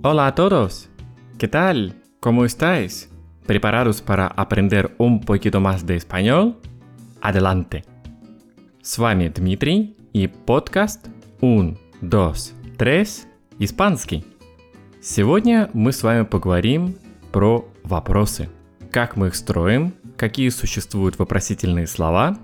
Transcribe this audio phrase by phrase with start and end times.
[0.00, 0.88] Hola a todos.
[1.38, 1.92] ¿Qué tal?
[2.20, 3.10] ¿Cómo estáis?
[3.46, 6.56] ¿Preparados para aprender un poquito más de español?
[7.20, 7.84] Adelante.
[8.80, 11.08] С вами Дмитрий и подкаст
[11.40, 13.26] Un, dos, tres,
[13.58, 14.24] испанский.
[15.02, 16.94] Сегодня мы с вами поговорим
[17.32, 18.48] про вопросы.
[18.92, 22.38] Как мы их строим, какие существуют вопросительные слова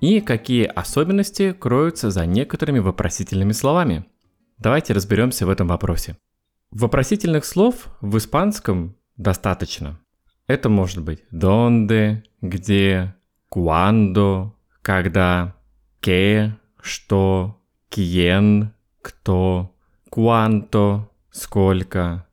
[0.00, 4.04] и какие особенности кроются за некоторыми вопросительными словами.
[4.58, 6.16] Давайте разберемся в этом вопросе.
[6.74, 10.00] Вопросительных слов в испанском достаточно.
[10.48, 13.14] Это может быть donde, где,
[13.48, 14.50] cuando,
[14.82, 15.54] когда,
[16.02, 16.50] que,
[16.82, 19.72] что, quién, кто,
[20.10, 22.26] cuánto, сколько,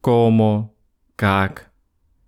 [0.00, 0.68] cómo,
[1.16, 1.66] как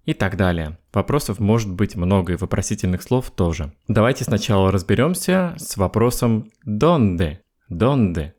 [0.05, 0.77] и так далее.
[0.93, 3.73] Вопросов может быть много и вопросительных слов тоже.
[3.87, 7.38] Давайте сначала разберемся с вопросом donde.
[7.71, 8.32] Donde.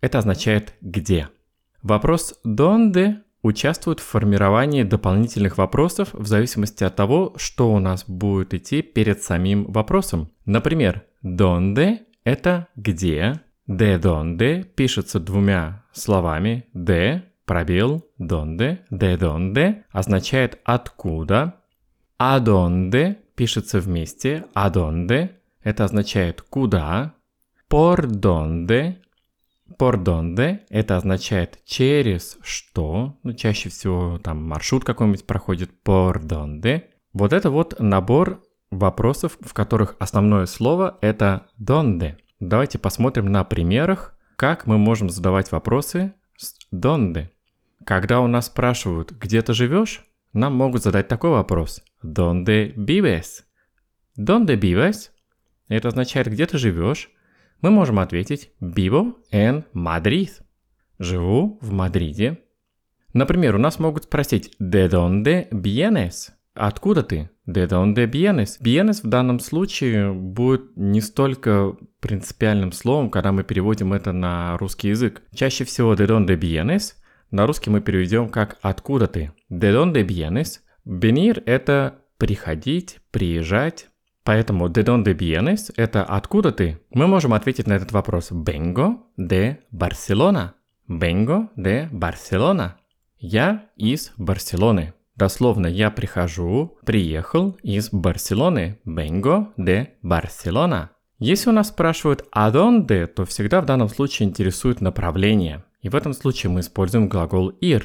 [0.00, 1.28] Это означает где.
[1.82, 8.54] Вопрос donde участвует в формировании дополнительных вопросов в зависимости от того, что у нас будет
[8.54, 10.30] идти перед самим вопросом.
[10.44, 20.60] Например, donde– это где, de donde пишется двумя словами, de, пробел, donde, de donde означает
[20.64, 21.56] откуда,
[22.18, 25.30] а donde пишется вместе, а donde
[25.62, 27.14] это означает куда,
[27.68, 28.96] por donde
[29.78, 36.84] Por donde– это означает через что, ну, чаще всего там маршрут какой-нибудь проходит por donde.
[37.12, 42.16] Вот это вот набор вопросов, в которых основное слово– это donde.
[42.40, 47.28] Давайте посмотрим на примерах, как мы можем задавать вопросы с donde.
[47.84, 51.82] Когда у нас спрашивают, где ты живешь, нам могут задать такой вопрос.
[52.02, 53.44] Donde vives?
[54.18, 55.10] Donde vives?
[55.68, 57.10] Это означает, где ты живешь
[57.62, 60.30] мы можем ответить «Vivo en Madrid».
[60.98, 62.38] Живу в Мадриде.
[63.12, 67.30] Например, у нас могут спросить «De donde vienes?» Откуда ты?
[67.46, 73.92] «De donde vienes?» «Vienes» в данном случае будет не столько принципиальным словом, когда мы переводим
[73.92, 75.22] это на русский язык.
[75.34, 76.94] Чаще всего «De donde vienes»
[77.30, 79.32] на русский мы переведем как «Откуда ты?».
[79.50, 83.88] «De donde vienes?» «Venir»— это приходить, приезжать,
[84.24, 86.78] Поэтому de donde vienes– это откуда ты?
[86.90, 90.52] Мы можем ответить на этот вопрос vengo de Barcelona.
[90.88, 92.74] Vengo de Barcelona.
[93.18, 94.94] Я из Барселоны.
[95.16, 98.78] Дословно я прихожу, приехал из Барселоны.
[98.86, 100.88] Vengo de Barcelona.
[101.18, 105.64] Если у нас спрашивают «а donde», то всегда в данном случае интересует направление.
[105.80, 107.84] И в этом случае мы используем глагол ir.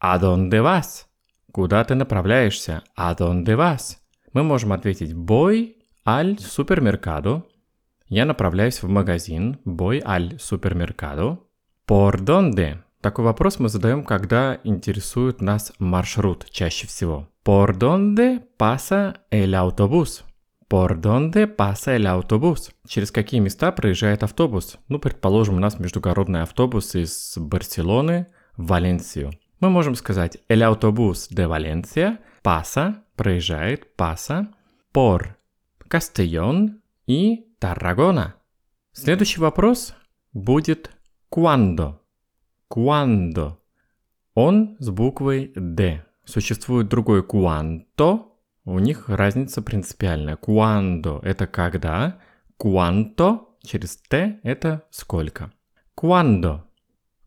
[0.00, 1.04] «А donde vas?»
[1.52, 2.82] Куда ты направляешься?
[2.96, 3.96] «А donde vas?»
[4.34, 5.73] мы можем ответить «voy
[6.04, 7.44] al supermercado».
[8.08, 11.38] Я направляюсь в магазин «voy al supermercado».
[11.86, 17.28] «Por dónde?» Такой вопрос мы задаем, когда интересует нас маршрут чаще всего.
[17.44, 20.24] «Por dónde pasa el autobús?»
[20.70, 24.78] «Por dónde pasa el autobús?» Через какие места проезжает автобус?
[24.88, 29.32] Ну, предположим, у нас междугородный автобус из Барселоны в Валенсию.
[29.60, 34.48] Мы можем сказать «El autobús de Valencia pasa» проезжает Паса,
[34.92, 35.36] Пор,
[35.94, 38.34] Кастельон и Таррагона.
[38.90, 39.94] Следующий вопрос
[40.32, 40.90] будет
[41.30, 42.00] «Cuándo?».
[42.68, 43.58] «Cuándo?».
[44.34, 46.04] Он с буквой «Д».
[46.24, 48.32] Существует другой «Cuánto»,
[48.64, 50.36] у них разница принципиальная.
[50.36, 52.18] «Cuándo»— это когда,
[52.58, 55.52] «Cuánto» через «Т»— это сколько.
[55.94, 56.64] «Cuándo?».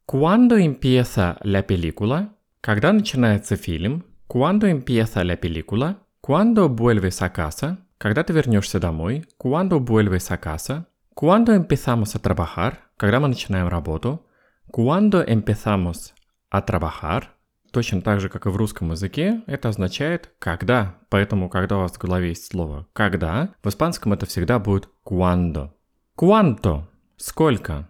[0.06, 4.04] «Cuándo empieza la película?» Когда начинается фильм?
[4.28, 6.00] ¿Cuándo empieza la película?
[6.20, 7.87] ¿Cuándo vuelves a casa?
[7.98, 9.26] Когда ты вернешься домой?
[9.38, 10.86] ¿Cuándo vuelves a casa?
[11.16, 12.92] ¿Cuándo empezamos a trabajar?
[12.96, 14.24] Когда мы начинаем работу?
[14.72, 16.14] ¿Cuándo empezamos
[16.52, 17.30] a trabajar?
[17.72, 20.98] Точно так же, как и в русском языке, это означает «когда».
[21.10, 25.72] Поэтому, когда у вас в голове есть слово «когда», в испанском это всегда будет «cuándo».
[26.16, 26.84] «Cuánto»–
[27.18, 27.88] «сколько».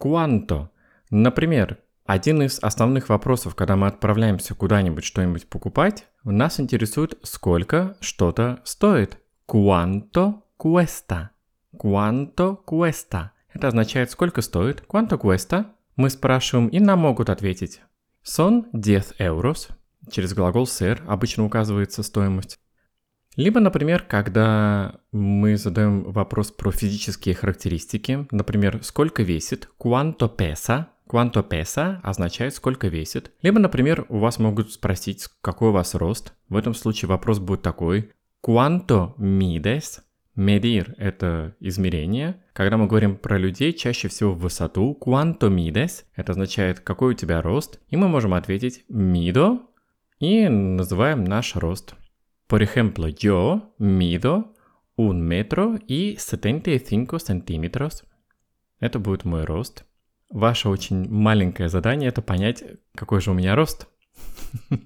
[0.00, 0.68] «Cuánto».
[1.10, 8.60] Например, один из основных вопросов, когда мы отправляемся куда-нибудь что-нибудь покупать, нас интересует, сколько что-то
[8.64, 9.18] стоит.
[9.48, 11.32] Cuánto cuesta?
[11.74, 13.32] Cuánto cuesta?
[13.48, 14.82] Это означает, сколько стоит.
[14.86, 15.74] Cuánto cuesta?
[15.96, 17.80] Мы спрашиваем, и нам могут ответить.
[18.22, 19.70] Son 10 euros.
[20.10, 22.60] Через глагол ser обычно указывается стоимость.
[23.36, 31.42] Либо, например, когда мы задаем вопрос про физические характеристики, например, сколько весит, cuánto pesa, Quanto
[31.42, 33.32] pesa означает сколько весит.
[33.40, 36.34] Либо, например, у вас могут спросить, какой у вас рост.
[36.50, 38.12] В этом случае вопрос будет такой.
[38.42, 40.00] Quanto mides?
[40.36, 42.40] Medir– это измерение.
[42.52, 44.96] Когда мы говорим про людей, чаще всего в высоту.
[45.00, 46.04] Quanto mides?
[46.14, 47.80] Это означает, какой у тебя рост.
[47.88, 49.58] И мы можем ответить mido
[50.20, 51.94] и называем наш рост.
[52.48, 54.54] Por ejemplo, yo mido
[54.96, 58.04] un metro y 75 centímetros.
[58.80, 59.84] Это будет мой рост.
[60.30, 62.62] Ваше очень маленькое задание это понять,
[62.94, 63.88] какой же у меня рост.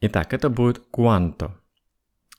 [0.00, 1.52] Итак, это будет quanto.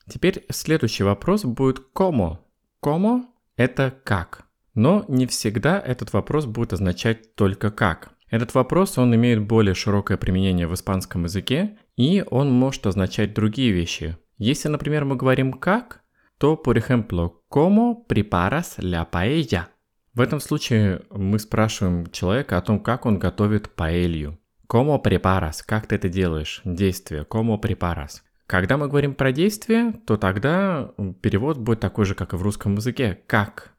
[0.07, 2.37] Теперь следующий вопрос будет como.
[2.83, 3.23] Como–
[3.57, 4.45] это как.
[4.73, 8.11] Но не всегда этот вопрос будет означать только как.
[8.29, 13.71] Этот вопрос, он имеет более широкое применение в испанском языке, и он может означать другие
[13.71, 14.17] вещи.
[14.37, 16.01] Если, например, мы говорим «как»,
[16.37, 19.69] то, por ejemplo, ¿cómo preparas la paella?
[20.13, 24.37] В этом случае мы спрашиваем человека о том, как он готовит паэлью.
[24.67, 25.61] ¿Cómo preparas?
[25.65, 26.61] Как ты это делаешь?
[26.65, 27.25] Действие.
[27.25, 28.25] ¿Cómo preparas?
[28.47, 32.75] Когда мы говорим про действие, то тогда перевод будет такой же, как и в русском
[32.75, 33.19] языке.
[33.25, 33.74] Как?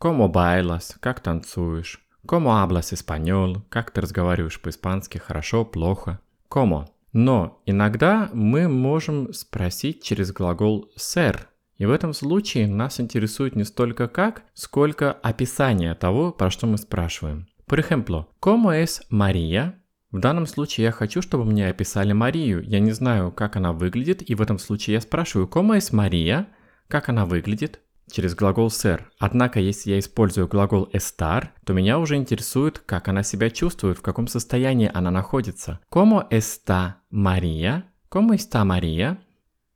[0.00, 0.96] ¿Cómo bailas?
[1.00, 2.00] Как танцуешь?
[2.26, 3.62] ¿Cómo hablas español?
[3.68, 5.18] Как ты разговариваешь по-испански?
[5.18, 6.20] Хорошо, плохо?
[6.50, 6.86] ¿Cómo?
[7.12, 11.46] Но иногда мы можем спросить через глагол ser.
[11.76, 16.76] И в этом случае нас интересует не столько как, сколько описание того, про что мы
[16.76, 17.46] спрашиваем.
[17.66, 19.74] Por ejemplo, ¿cómo es María?
[20.10, 22.62] В данном случае я хочу, чтобы мне описали Марию.
[22.62, 26.46] Я не знаю, как она выглядит, и в этом случае я спрашиваю, ¿cómo es María?
[26.88, 27.80] Как она выглядит?
[28.10, 29.02] через глагол ser.
[29.18, 34.02] Однако, если я использую глагол estar, то меня уже интересует, как она себя чувствует, в
[34.02, 35.80] каком состоянии она находится.
[35.90, 37.84] ¿Cómo está María?
[38.10, 39.18] ¿Cómo está María?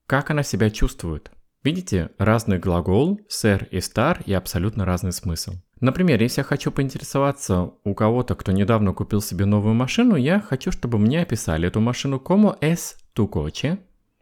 [0.06, 1.30] Как она себя чувствует?
[1.62, 5.52] Видите, разный глагол, ser и estar и абсолютно разный смысл.
[5.82, 10.70] Например, если я хочу поинтересоваться у кого-то, кто недавно купил себе новую машину, я хочу,
[10.70, 13.78] чтобы мне описали эту машину como es tu coche.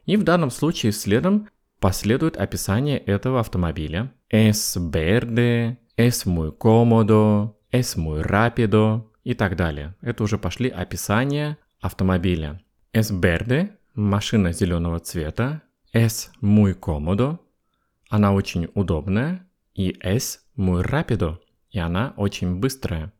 [0.06, 1.48] И в данном случае следом
[1.78, 4.10] последует описание этого автомобиля.
[4.30, 9.94] Es verde, es muy cómodo, es muy rápido и так далее.
[10.00, 12.58] Это уже пошли описания автомобиля.
[12.94, 15.60] Es verde– машина зеленого цвета.
[15.92, 17.38] Es muy cómodo–
[18.08, 19.46] она очень удобная.
[19.74, 21.38] И es muy rápido–
[21.70, 23.12] и она очень быстрая.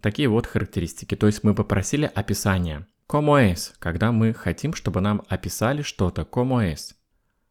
[0.00, 1.14] Такие вот характеристики.
[1.14, 2.86] То есть мы попросили описание.
[3.08, 6.22] Como es, когда мы хотим, чтобы нам описали что-то.
[6.22, 6.94] Como es.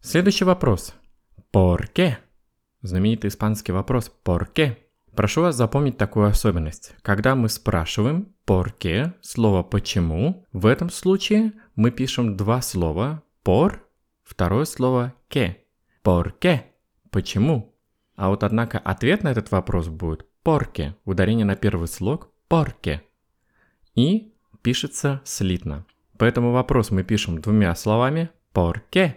[0.01, 0.94] Следующий вопрос.
[1.51, 2.17] ¿Por qué?
[2.81, 4.77] Знаменитый испанский вопрос ¿Por qué?
[5.15, 6.94] Прошу вас запомнить такую особенность.
[7.01, 9.13] Когда мы спрашиваем ¿por qué?
[9.21, 13.81] слово «почему», в этом случае мы пишем два слова «por»,
[14.23, 15.56] второе слово «que».
[16.03, 16.61] ¿Por qué?
[17.11, 17.75] Почему?
[18.19, 23.00] А вот однако ответ на этот вопрос будет «porque», ударение на первый слог «porque».
[23.95, 25.86] И пишется слитно.
[26.18, 29.13] Поэтому вопрос мы пишем двумя словами «por qué?»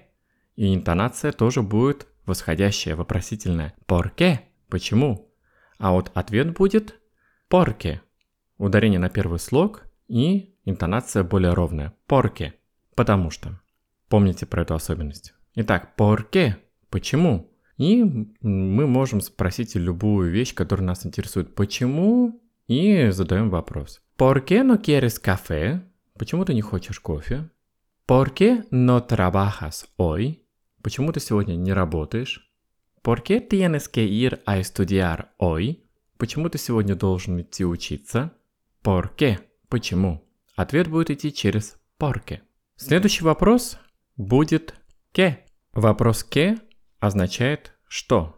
[0.55, 3.75] И интонация тоже будет восходящая, вопросительная.
[3.87, 5.35] «Порке?» Почему?
[5.79, 7.01] А вот ответ будет
[7.49, 8.03] «порке».
[8.57, 11.93] Ударение на первый слог и интонация более ровная.
[12.07, 12.55] «Порке».
[12.95, 13.61] Потому что.
[14.09, 15.35] Помните про эту особенность.
[15.57, 16.59] Итак, «порке?»
[16.89, 17.52] Почему?
[17.79, 18.05] И
[18.43, 21.55] мы можем спросить любую вещь, которая нас интересует.
[21.55, 22.41] Почему?
[22.69, 24.01] И задаем вопрос.
[24.17, 25.81] ¿Por qué no quieres café?
[26.19, 27.51] Почему ты не хочешь кофе?
[28.07, 30.45] ¿Por qué no trabajas hoy?
[30.83, 32.53] Почему ты сегодня не работаешь?
[33.03, 35.85] ¿Por qué tienes que ir a estudiar hoy?
[36.19, 38.31] Почему ты сегодня должен идти учиться?
[38.83, 39.39] ¿Por qué?
[39.69, 40.21] Почему?
[40.57, 42.43] Ответ будет идти через porque.
[42.77, 43.79] Следующий вопрос
[44.17, 44.75] будет
[45.13, 45.39] que.
[45.73, 46.59] Вопрос que
[47.03, 48.37] означает что.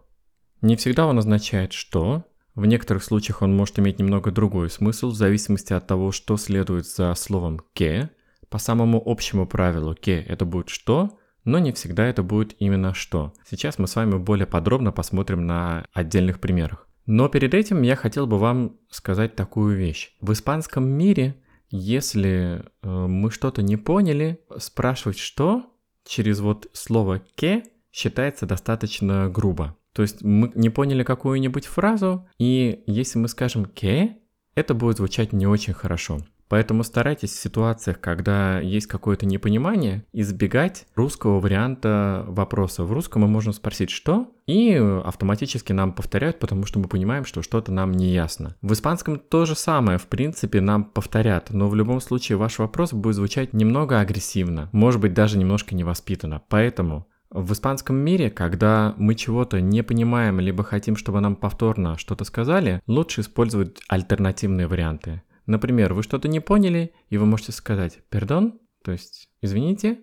[0.62, 2.24] Не всегда он означает что.
[2.54, 6.86] В некоторых случаях он может иметь немного другой смысл в зависимости от того, что следует
[6.86, 8.08] за словом que.
[8.48, 13.34] По самому общему правилу que это будет что, но не всегда это будет именно что.
[13.46, 16.88] Сейчас мы с вами более подробно посмотрим на отдельных примерах.
[17.04, 20.16] Но перед этим я хотел бы вам сказать такую вещь.
[20.22, 21.36] В испанском мире,
[21.68, 25.66] если э, мы что-то не поняли, спрашивать что
[26.06, 29.76] через вот слово «ке» считается достаточно грубо.
[29.92, 34.18] То есть мы не поняли какую-нибудь фразу, и если мы скажем «ке»,
[34.56, 36.18] это будет звучать не очень хорошо.
[36.48, 42.84] Поэтому старайтесь в ситуациях, когда есть какое-то непонимание, избегать русского варианта вопроса.
[42.84, 47.42] В русском мы можем спросить «что?» и автоматически нам повторяют, потому что мы понимаем, что
[47.42, 48.56] что-то нам не ясно.
[48.60, 52.92] В испанском то же самое, в принципе, нам повторят, но в любом случае ваш вопрос
[52.92, 56.42] будет звучать немного агрессивно, может быть даже немножко невоспитанно.
[56.48, 62.24] Поэтому в испанском мире, когда мы чего-то не понимаем, либо хотим, чтобы нам повторно что-то
[62.24, 65.22] сказали, лучше использовать альтернативные варианты.
[65.46, 69.98] Например, вы что-то не поняли, и вы можете сказать «пердон», то есть «извините»,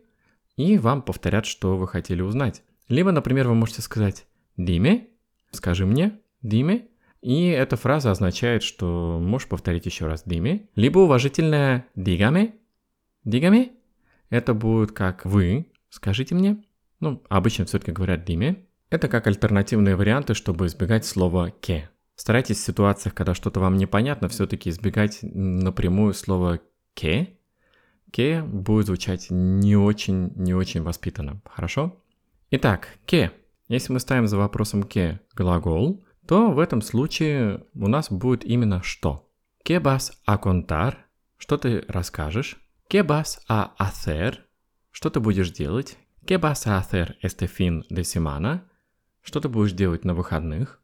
[0.58, 2.64] и вам повторят, что вы хотели узнать.
[2.90, 5.08] Либо, например, вы можете сказать «диме»,
[5.52, 6.90] «скажи мне», «диме»,
[7.22, 12.56] И эта фраза означает, что можешь повторить еще раз «dime», либо уважительное «dígame»,
[13.26, 13.72] «dígame».
[14.30, 16.64] Это будет как «вы», «скажите мне».
[17.02, 18.64] Ну, обычно все-таки говорят «dime».
[18.90, 21.86] Это как альтернативные варианты, чтобы избегать слова «que».
[22.16, 26.60] Старайтесь в ситуациях, когда что-то вам непонятно, все-таки избегать напрямую слова
[26.96, 27.38] «que».
[28.12, 31.42] «Que» будет звучать не очень, не очень воспитанно.
[31.46, 32.04] Хорошо?
[32.52, 33.32] Итак, «que».
[33.68, 38.84] Если мы ставим за вопросом «que» глагол, то в этом случае у нас будет именно
[38.84, 39.28] «что».
[39.68, 40.98] «Que vas a contar?»
[41.38, 42.58] Что ты расскажешь?
[42.88, 44.36] «Que vas a hacer?»
[44.92, 45.98] Что ты будешь делать?
[46.26, 48.62] «Que vas a hacer este fin de semana?»
[49.22, 50.80] Что ты будешь делать на выходных?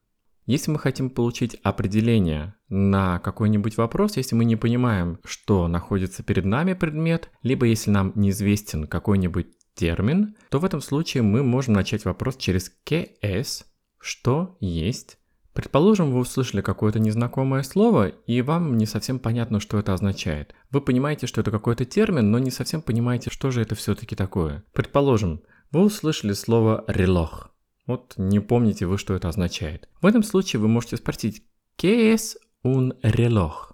[0.46, 6.46] Если мы хотим получить определение на какой-нибудь вопрос, если мы не понимаем, что находится перед
[6.46, 12.06] нами предмет, либо если нам неизвестен какой-нибудь термин, то в этом случае мы можем начать
[12.06, 13.66] вопрос через «КС»,
[14.00, 15.18] что есть.
[15.58, 20.54] Предположим, вы услышали какое-то незнакомое слово, и вам не совсем понятно, что это означает.
[20.70, 24.64] Вы понимаете, что это какой-то термин, но не совсем понимаете, что же это все-таки такое.
[24.72, 27.50] Предположим, вы услышали слово «релох».
[27.88, 29.90] Вот не помните вы, что это означает.
[30.00, 31.44] В этом случае вы можете спросить
[31.76, 33.72] «Qué es un reloj?»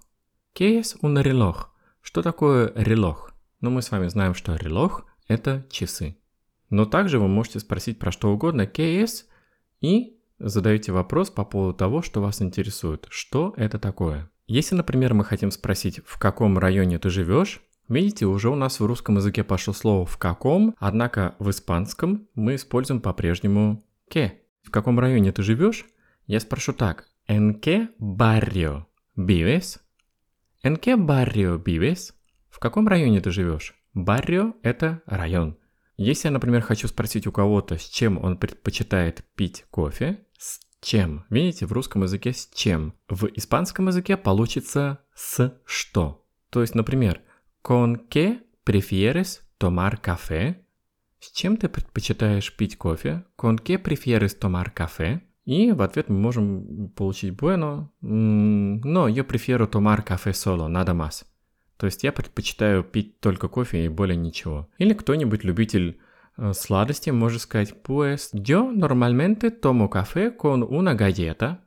[0.58, 1.66] «Qué es un reloj?»
[2.00, 3.34] Что такое релох?
[3.60, 6.16] Ну, мы с вами знаем, что релох– это часы.
[6.70, 9.26] Но также вы можете спросить про что угодно «Qué es?»
[9.82, 10.13] и
[10.48, 13.06] задаете вопрос по поводу того, что вас интересует.
[13.10, 14.30] Что это такое?
[14.46, 18.86] Если, например, мы хотим спросить, в каком районе ты живешь, Видите, уже у нас в
[18.86, 24.30] русском языке пошло слово «в каком», однако в испанском мы используем по-прежнему ¿Qué?
[24.62, 25.84] В каком районе ты живешь?
[26.26, 27.04] Я спрошу так.
[27.28, 28.86] ¿En qué barrio
[29.16, 29.80] vives?
[30.62, 32.12] ¿En qué barrio vives?
[32.48, 33.74] В каком районе ты живешь?
[33.92, 35.58] Баррио– это район.
[35.96, 41.24] Если я, например, хочу спросить у кого-то, с чем он предпочитает пить кофе, с чем?
[41.30, 42.94] Видите, в русском языке с чем?
[43.08, 46.26] В испанском языке получится с что.
[46.50, 47.20] То есть, например,
[47.62, 50.56] ¿con qué prefieres tomar café?
[51.20, 53.24] С чем ты предпочитаешь пить кофе?
[53.36, 55.20] ¿Con qué prefieres tomar café?
[55.44, 61.24] И в ответ мы можем получить bueno, но yo prefiero tomar café solo, nada más.
[61.76, 64.68] То есть я предпочитаю пить только кофе и более ничего.
[64.78, 66.00] Или кто-нибудь любитель
[66.36, 71.58] э, сладости может сказать pues yo normalmente tomo café con una galleta.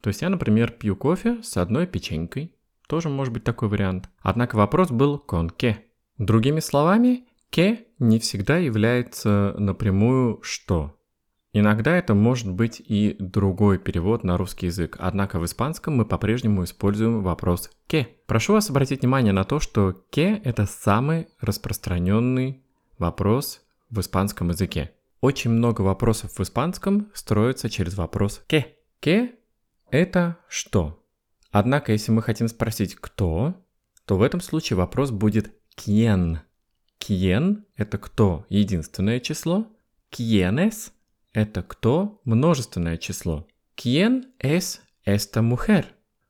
[0.00, 2.52] То есть я, например, пью кофе с одной печенькой.
[2.86, 4.10] Тоже может быть такой вариант.
[4.20, 5.76] Однако вопрос был con qué.
[6.18, 10.96] Другими словами, «ке» не всегда является напрямую «что».
[11.56, 16.64] Иногда это может быть и другой перевод на русский язык, однако в испанском мы по-прежнему
[16.64, 18.08] используем вопрос «ке».
[18.26, 22.64] Прошу вас обратить внимание на то, что «ке»— это самый распространенный
[22.98, 24.94] вопрос в испанском языке.
[25.20, 28.74] Очень много вопросов в испанском строятся через вопрос «ке».
[28.98, 29.36] «Ке»—
[29.92, 31.04] это «что».
[31.52, 33.54] Однако, если мы хотим спросить «кто»,
[34.06, 36.38] то в этом случае вопрос будет «quién».
[36.98, 39.68] Quién– это кто единственное число.
[40.10, 40.90] Quiénes–
[41.34, 43.46] это кто множественное число.
[43.76, 45.86] Quién es esta mujer?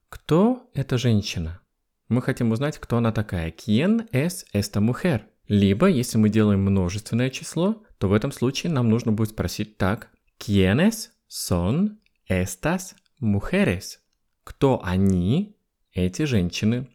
[0.09, 1.61] Кто эта женщина?
[2.09, 3.53] Мы хотим узнать, кто она такая.
[3.53, 5.23] Quién es esta mujer?
[5.47, 10.09] Либо, если мы делаем множественное число, то в этом случае нам нужно будет спросить так.
[10.39, 13.99] ¿Quiénes son estas mujeres?
[14.43, 15.57] Кто они,
[15.93, 16.89] эти женщины?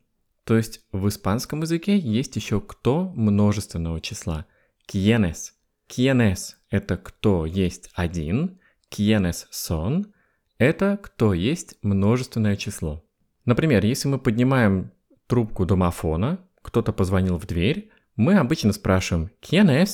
[0.45, 4.47] То есть в испанском языке есть еще кто множественного числа.
[4.87, 5.51] Quienes.
[5.89, 8.59] Quienes– это кто есть один.
[8.91, 10.05] Quienes son–
[10.57, 13.03] это кто есть множественное число.
[13.45, 14.91] Например, если мы поднимаем
[15.27, 19.87] трубку домофона, кто-то позвонил в дверь, мы обычно спрашиваем «Quién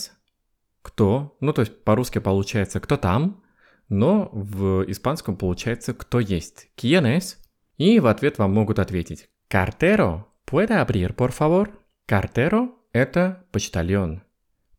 [0.81, 1.37] Кто?
[1.39, 3.43] Ну, то есть по-русски получается «кто там?»,
[3.87, 6.69] но в испанском получается «кто есть?».
[6.75, 7.21] «Quién
[7.77, 11.71] И в ответ вам могут ответить «Cartero» ¿Puede abrir, por favor?
[12.07, 14.21] Cartero– это почтальон.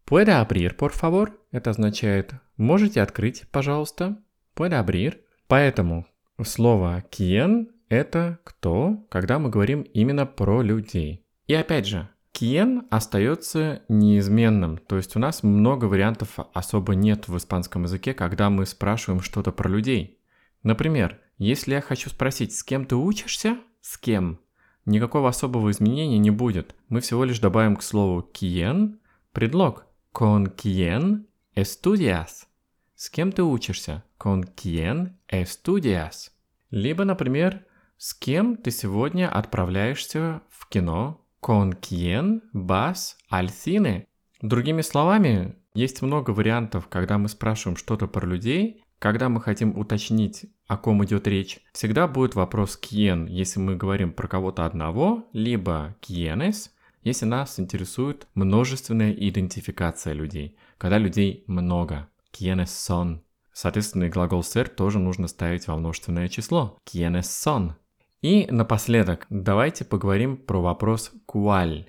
[0.06, 1.32] ¿Puede abrir, por favor?
[1.50, 4.22] Это означает «можете открыть, пожалуйста?»
[4.54, 5.18] ¿Puede abrir?
[5.48, 6.06] Поэтому
[6.40, 11.26] слово «quién»– это «кто», когда мы говорим именно про людей.
[11.48, 17.36] И опять же, «quién» остается неизменным, то есть у нас много вариантов особо нет в
[17.36, 20.20] испанском языке, когда мы спрашиваем что-то про людей.
[20.62, 23.58] Например, если я хочу спросить, с кем ты учишься?
[23.80, 24.38] С кем?
[24.84, 26.76] Никакого особого изменения не будет.
[26.88, 29.00] Мы всего лишь добавим к слову «quién»
[29.32, 29.86] предлог
[30.18, 32.46] «con quién estudias».
[32.94, 34.02] С кем ты учишься?
[34.18, 36.30] Con quién estudias.
[36.70, 37.66] Либо, например,
[37.98, 41.22] с кем ты сегодня отправляешься в кино?
[41.42, 44.06] Con quién vas al cine?
[44.40, 50.46] Другими словами, есть много вариантов, когда мы спрашиваем что-то про людей, когда мы хотим уточнить,
[50.66, 55.94] о ком идет речь, всегда будет вопрос «quién», если мы говорим про кого-то одного, либо
[56.00, 56.70] «quiénes»,
[57.06, 62.08] если нас интересует множественная идентификация людей, когда людей много.
[62.32, 63.20] «Quiénes son?»
[63.52, 66.78] Соответственно, глагол ser тоже нужно ставить во множественное число.
[66.84, 67.74] «Quiénes son?»
[68.22, 71.84] И напоследок, давайте поговорим про вопрос «cuál».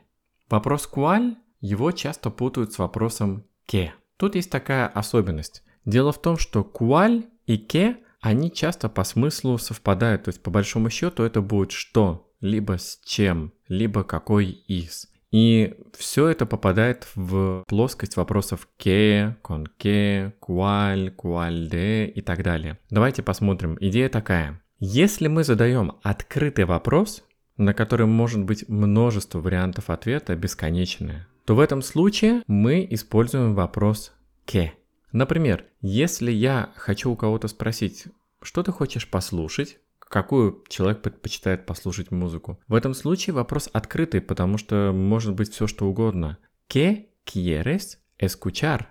[0.52, 3.90] Вопрос «cuál» его часто путают с вопросом «que».
[4.18, 5.64] Тут есть такая особенность.
[5.84, 10.52] Дело в том, что «cuál» и «que» они часто по смыслу совпадают, то есть по
[10.52, 15.10] большому счету это будет «что», либо «с чем», либо «какой из».
[15.32, 22.44] И все это попадает в плоскость вопросов «que», «con que», «cuál», «cuál de» и так
[22.44, 22.79] далее.
[22.89, 23.77] Давайте посмотрим.
[23.79, 24.62] Идея такая.
[24.79, 27.24] Если мы задаем открытый вопрос,
[27.58, 34.13] на который может быть множество вариантов ответа, бесконечное, то в этом случае мы используем вопрос
[34.46, 34.70] «que».
[35.12, 38.06] Например, если я хочу у кого-то спросить,
[38.41, 39.79] что ты хочешь послушать,
[40.10, 42.60] какую человек предпочитает послушать музыку.
[42.68, 46.38] В этом случае вопрос открытый, потому что может быть все что угодно.
[46.70, 48.86] ¿Qué quieres escuchar?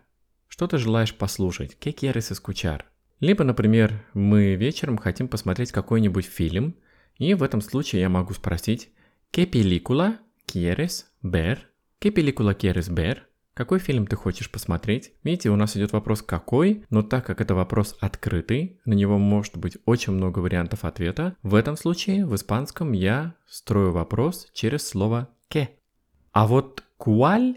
[0.48, 1.76] Что ты желаешь послушать?
[1.80, 2.82] ¿Qué quieres escuchar?
[3.20, 6.76] Либо, например, мы вечером хотим посмотреть какой-нибудь фильм,
[7.16, 8.90] и в этом случае я могу спросить
[9.32, 11.72] ¿Qué película quieres ver?
[11.98, 13.28] ¿Qué película quieres ver?
[13.56, 15.12] Какой фильм ты хочешь посмотреть?
[15.24, 19.56] Видите, у нас идет вопрос «какой?», но так как это вопрос открытый, на него может
[19.56, 25.30] быть очень много вариантов ответа, в этом случае в испанском я строю вопрос через слово
[25.50, 25.68] «que».
[26.32, 27.54] А вот «cuál»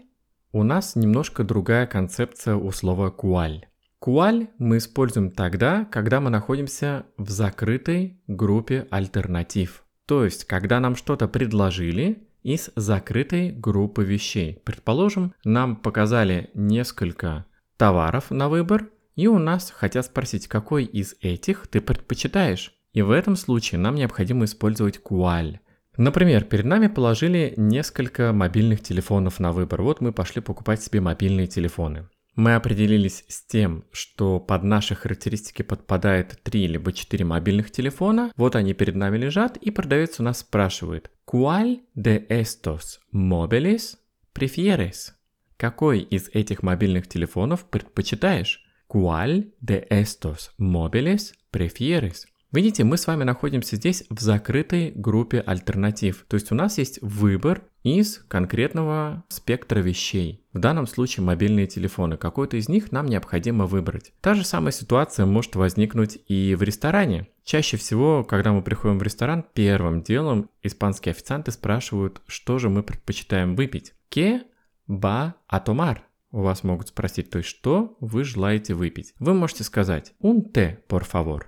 [0.52, 3.64] у нас немножко другая концепция у слова «cuál».
[3.98, 9.84] Куаль мы используем тогда, когда мы находимся в закрытой группе альтернатив.
[10.06, 14.60] То есть, когда нам что-то предложили из закрытой группы вещей.
[14.64, 21.66] Предположим, нам показали несколько товаров на выбор, и у нас хотят спросить, какой из этих
[21.66, 22.72] ты предпочитаешь.
[22.92, 25.60] И в этом случае нам необходимо использовать куаль.
[25.96, 29.82] Например, перед нами положили несколько мобильных телефонов на выбор.
[29.82, 35.62] Вот мы пошли покупать себе мобильные телефоны мы определились с тем, что под наши характеристики
[35.62, 38.32] подпадает 3 либо 4 мобильных телефона.
[38.36, 43.98] Вот они перед нами лежат, и продавец у нас спрашивает, ¿Cuál de estos móviles
[44.32, 45.12] prefieres?
[45.56, 48.64] Какой из этих мобильных телефонов предпочитаешь?
[48.88, 52.26] ¿Cuál de estos móviles prefieres?
[52.52, 56.24] Видите, мы с вами находимся здесь в закрытой группе альтернатив.
[56.28, 60.44] То есть у нас есть выбор из конкретного спектра вещей.
[60.52, 62.16] В данном случае мобильные телефоны.
[62.16, 64.12] Какой-то из них нам необходимо выбрать.
[64.20, 67.28] Та же самая ситуация может возникнуть и в ресторане.
[67.44, 72.82] Чаще всего, когда мы приходим в ресторан, первым делом испанские официанты спрашивают, что же мы
[72.82, 73.94] предпочитаем выпить.
[74.08, 74.42] «Ке
[74.88, 79.14] ба атомар?» У вас могут спросить, то есть что вы желаете выпить.
[79.18, 81.42] Вы можете сказать «un té, por favor».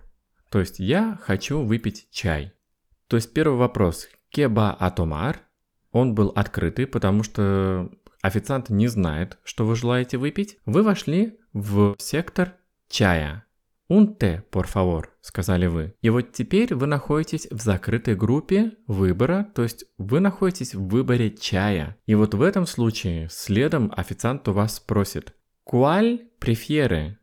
[0.52, 2.52] То есть я хочу выпить чай.
[3.08, 5.40] То есть первый вопрос «Кеба атомар?»
[5.92, 10.58] Он был открытый, потому что официант не знает, что вы желаете выпить.
[10.66, 13.46] Вы вошли в сектор чая.
[13.88, 15.94] «Un té, por favor», сказали вы.
[16.02, 21.30] И вот теперь вы находитесь в закрытой группе выбора, то есть вы находитесь в выборе
[21.30, 21.96] чая.
[22.04, 25.34] И вот в этом случае следом официант у вас спросит
[25.66, 27.16] «Cuál prefiere?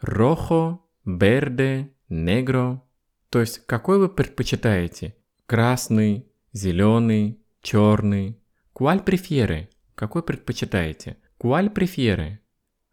[0.00, 2.82] Rojo, verde, негро.
[3.30, 5.14] То есть какой вы предпочитаете?
[5.46, 8.38] Красный, зеленый, черный.
[8.72, 9.68] Куаль преферы?
[9.94, 11.16] Какой предпочитаете?
[11.38, 12.40] Куаль преферы?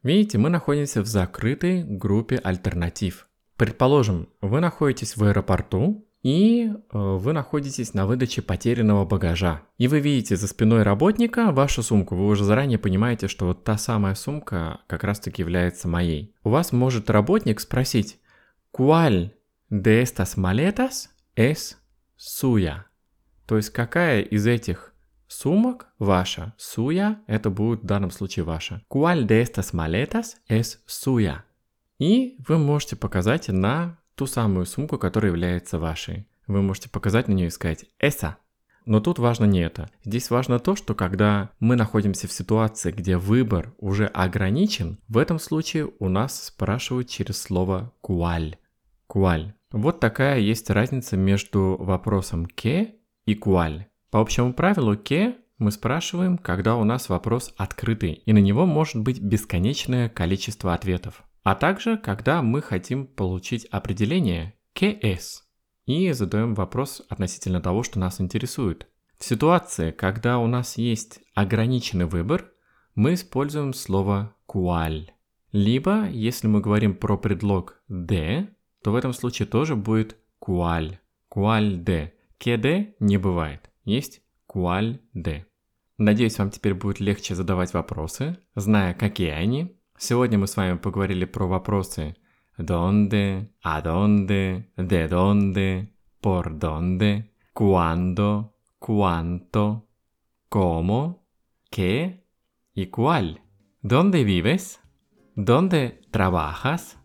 [0.02, 3.28] Видите, мы находимся в закрытой группе альтернатив.
[3.56, 9.64] Предположим, вы находитесь в аэропорту, и э, вы находитесь на выдаче потерянного багажа.
[9.78, 12.16] И вы видите за спиной работника вашу сумку.
[12.16, 16.34] Вы уже заранее понимаете, что вот та самая сумка как раз таки является моей.
[16.44, 18.20] У вас может работник спросить,
[18.76, 19.36] ¿Cuál
[19.70, 21.78] de estas maletas es
[22.18, 22.86] suya?
[23.46, 24.96] То есть какая из этих
[25.28, 26.56] сумок ваша?
[26.58, 28.82] Суя– это будет в данном случае ваша.
[28.90, 31.44] ¿Cuál de estas maletas es suya?
[32.00, 36.28] И вы можете показать на ту самую сумку, которая является вашей.
[36.48, 38.38] Вы можете показать на нее и сказать «эса».
[38.86, 39.92] Но тут важно не это.
[40.04, 45.38] Здесь важно то, что когда мы находимся в ситуации, где выбор уже ограничен, в этом
[45.38, 48.58] случае у нас спрашивают через слово «куаль».
[49.14, 49.54] Куаль.
[49.72, 52.96] Вот такая есть разница между вопросом «ке»
[53.28, 53.86] и «куаль».
[54.10, 59.04] По общему правилу «ке» мы спрашиваем, когда у нас вопрос открытый, и на него может
[59.04, 61.22] быть бесконечное количество ответов.
[61.44, 65.44] А также, когда мы хотим получить определение «КС»
[65.86, 68.88] и задаем вопрос относительно того, что нас интересует.
[69.20, 72.50] В ситуации, когда у нас есть ограниченный выбор,
[72.96, 75.12] мы используем слово «куаль».
[75.52, 78.48] Либо, если мы говорим про предлог «de»,
[78.84, 80.98] то в этом случае тоже будет «cual».
[81.34, 82.12] «Cual de».
[82.40, 83.72] «Que de» не бывает.
[83.86, 85.46] Есть «cual de».
[85.98, 89.80] Надеюсь, вам теперь будет легче задавать вопросы, зная, какие они.
[89.98, 92.16] Сегодня мы с вами поговорили про вопросы
[92.58, 95.88] «a dónde», «de dónde»,
[96.22, 99.88] «por dónde», «cuándo», «cuánto»,
[100.50, 101.24] «cómo»,
[101.72, 102.24] «qué»
[102.76, 103.40] y «cuál».
[103.82, 104.80] ¿Dónde vives?
[105.36, 106.98] ¿Dónde trabajas?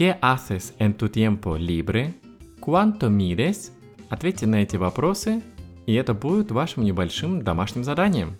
[0.00, 2.14] ¿Qué haces en tu tiempo libre?
[2.58, 3.70] ¿Cuánto mides?
[4.08, 5.42] Ответьте на эти вопросы,
[5.84, 8.34] и это будет вашим небольшим домашним заданием.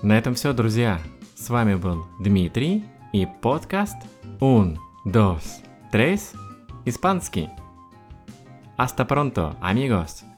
[0.00, 1.00] На этом все, друзья.
[1.34, 3.96] С вами был Дмитрий и подкаст
[4.38, 6.34] Un, dos, tres,
[6.84, 7.48] испанский.
[8.78, 10.29] Hasta pronto, amigos!